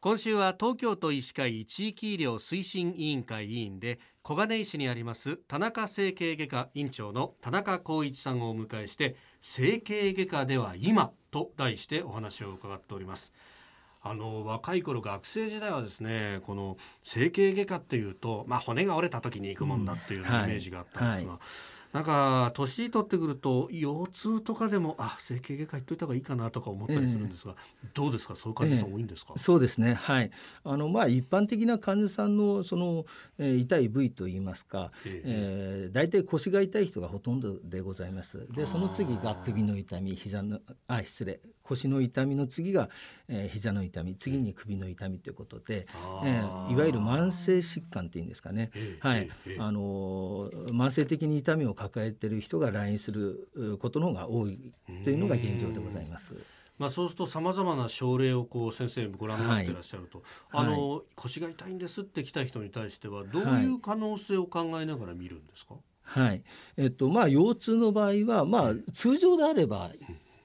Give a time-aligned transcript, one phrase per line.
[0.00, 13.32] 今週は東京都医師会地域医療推進委員会委員で小金井市にあります田中整形外科院長の田中光一さんをお迎えして整形外科では今と題してお話を伺っております。
[14.00, 21.38] あの若い頃学生時代はですねこの整形外科っていうと、まあ、骨が折れた時に行くもんだっていうイメージがあったんですが、うんはいはい。
[21.98, 28.36] なんか年取ってくると腰痛とかでもあ整形外科行っといた方がいいかなとか思ったりするんですが、えー、どうですか？
[28.36, 29.94] そういう患者さん多いんですか、えー、そうですね。
[29.94, 30.30] はい。
[30.62, 33.04] あのまあ一般的な患者さんのその、
[33.38, 38.46] えー、痛い部位といいますか、えー、えー、大体腰が痛い人がほとんどでございます。
[38.52, 41.40] でその次が首の痛み膝のあ失礼。
[41.64, 42.88] 腰の痛みの次が、
[43.28, 45.86] えー、膝の痛み次に首の痛みということで、
[46.24, 48.70] えー、いわゆる慢性疾患っていうんですかね、
[49.00, 49.28] はい、
[49.58, 54.72] あの慢性的に痛みを抱えている人が来院することの方が多い
[55.04, 56.34] というのが現状でございます。
[56.78, 66.42] まあ、そうするとさまざまな症例をこう先生ご覧になっていらっしゃると、はい、あの、はい、腰が痛いんですって来た人に対してはどういう可能性を考えながら見るんですか、はい、
[66.76, 69.90] えっとまあ腰痛の場合はまあ通常であれば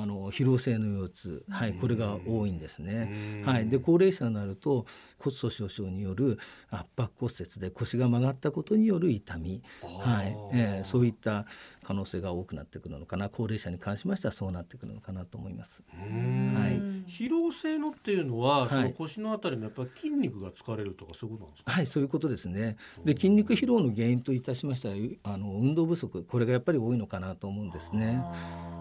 [0.00, 3.42] あの疲労性の腰痛、はい、これが多いんですね。
[3.44, 4.86] はい、で高齢者になると
[5.18, 6.38] 骨粗しょう症による
[6.70, 10.36] 圧迫骨折で腰が曲がったことによる痛み、はい。
[10.52, 11.46] えー、そういった
[11.82, 13.28] 可能性が多くなってくるのかな。
[13.28, 15.82] 高齢者に関しましてはそうなってくるのかなと思います。
[15.90, 15.96] は
[16.68, 16.78] い、
[17.10, 21.72] 疲労性のっていうのは、その腰のあたりのやっぱり筋肉が疲れるとかそういうことなんですか？
[21.72, 22.76] はいそういうことですね。
[23.04, 26.24] で筋肉疲労の原因といたしましてはあの運動不足。
[26.24, 28.22] これがやっぱり多いのかなと思うんですね。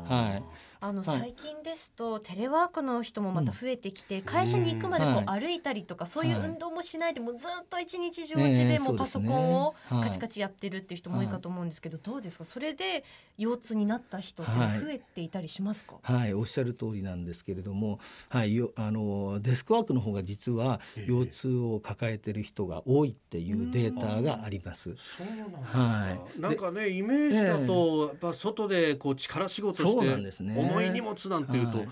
[0.08, 0.44] はい、
[0.80, 12.44] あの最近ですと、テレワークの人もまた増えてきて、会社に行くまでこう歩いたりとか、そういう運動もしないでもずっと一日中うちでもパソコンをカチカチやってるっていう人も多いかと思うんですけど、どうですか？
[12.44, 13.04] それで
[13.38, 24.96] 腰痛になった人って増えていたりしますか、はい、おっしゃる通りなんですけれども、はい、あのデスクワークの方が実は腰痛を抱えてる人が多いっていうデータがあります。
[24.98, 31.86] そうなんですか、はい、なんかねイメージだと、やっぱ外でこう力仕事して重い荷物なんていうと、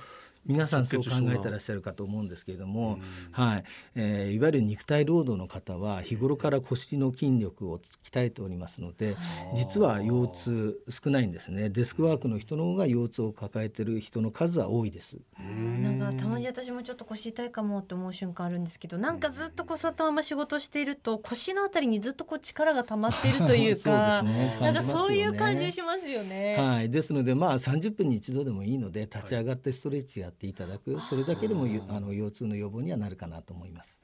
[0.45, 2.99] 皆さんそう考えてらっしゃるかと思うんですけれども、
[3.31, 3.63] はい。
[3.95, 9.15] えー、いわゆる肉体労働の方は日頃から腰の筋力を鍛えておりますので
[9.55, 11.69] 実は腰痛少ないんですね。
[11.69, 15.17] デスクワークの人の方が腰痛を抱えてる人の数は多いです。
[15.39, 26.57] なんかたまに私もちょっと腰痛いかもって思う瞬間あるんですけどなんかずっとこう座ったまま仕事していると腰のあたりにずっとこう力が溜まっているというかね、なんかそういう感じしますよね。
[26.57, 33.99] はい、ですのでまあ30分に一度でもいいので立ち上がってストレッチやっていただくそれだけでもあの腰痛の予防にはなるかなと思います。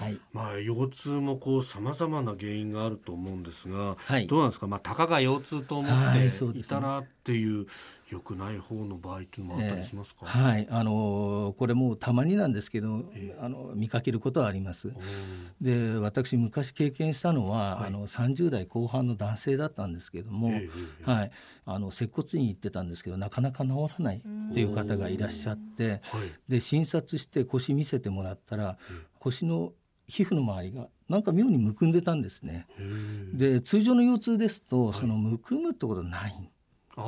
[0.00, 4.66] はい、まあ腰痛もこうさまざまな原因があると思うんですが、はい、どうなんですか？
[4.66, 6.26] まあたかが腰痛と思って
[6.58, 7.66] いたらっていう
[8.08, 10.18] 良くない方の場合っていうのもあったりしますか？
[10.22, 14.92] えー、はい、あのこれもたまになんですけど、えー、あの見かけることはあります。
[15.60, 21.30] で、私昔経験したのは、はい、あの30代後半の男性だったんですけども、えー、はい、
[21.64, 26.00] あの接骨院行ってたんですけどなかなか治らないっていう方がいらっしゃって、
[26.46, 28.78] で診察して腰見せてもらったら、
[29.18, 29.72] 腰の
[30.06, 32.68] 皮膚の周りがなんか妙にむくんでたんですね。
[33.32, 36.48] で通常の腰痛ですと、そのむくむってことはないん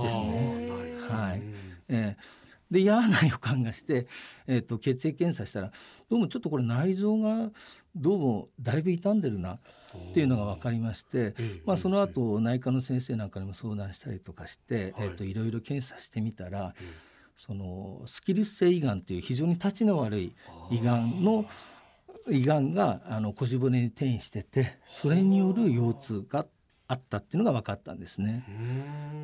[0.03, 0.69] ですね。
[1.09, 1.43] はい、
[1.88, 4.06] えー、で嫌な予感がして、
[4.47, 5.72] えーと、血液検査したら
[6.09, 7.50] どうもちょっとこれ内臓が
[7.97, 9.60] どうもだいぶ傷んでるなっ
[10.12, 11.34] ていうのが分かりまして、
[11.65, 16.75] まあ、その後内科の先生なんかにも相談したりとかして、えーと、いろいろ検査してみたら、
[17.38, 20.34] そのスキルス性胃がんっていう非常にたちの悪い
[20.70, 21.47] 胃がんの
[22.28, 26.44] 胃がんがあの腰骨に転移しててそれによる腰痛が
[26.91, 28.44] あったっていうのが分かったんですね。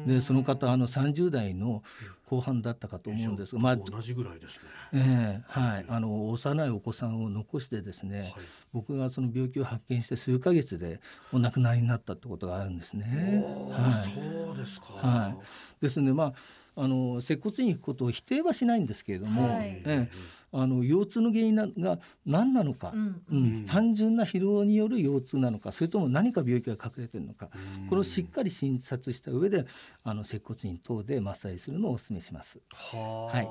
[0.06, 1.82] でその方あの30代の
[2.26, 4.60] 後半だったかと思うんですが、まあ同じぐらいですね。
[4.92, 8.32] えー、はいあの幼いお子さんを残してですね、はい、
[8.74, 11.00] 僕がその病気を発見して数ヶ月で
[11.32, 13.42] お亡くなりになったってことがあるんですね。
[13.70, 14.86] はい、そうですか。
[14.92, 15.36] はい。
[15.80, 16.32] ですのでまあ
[16.76, 20.10] あの接骨院に行くことを否定はしないんですけれども、はい、え
[20.56, 27.50] あの腰痛の原因が何なのか、うん、うん、単純な疲労による腰痛なのかそれとも何か病気が隠れているのか、
[27.88, 29.66] これをしっかり診察した上で
[30.04, 32.60] あの接骨院等でマッサージするのをお勧めします。
[32.70, 33.48] ははい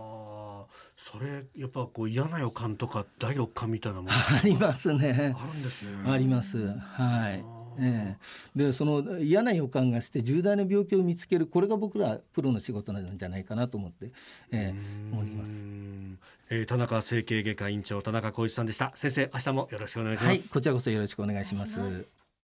[0.96, 5.36] それやっぱこう嫌な予感とか第六感みたいなもの ありますね。
[5.38, 6.10] あるんですね。
[6.10, 6.58] あります。
[6.78, 7.63] はい。
[7.80, 8.18] え
[8.56, 14.12] え、でその嫌な予感がして重大な病気を見つけるこれが僕らプロの仕事なんじゃないかなと思って、
[14.52, 14.76] ええ、
[15.12, 15.66] 思います、
[16.50, 18.92] えー、田中整形外科院長田中浩一さんでした。
[18.96, 22.23] 先生明日もよろしくお願いします、はい、こちらこそよろしくお願いします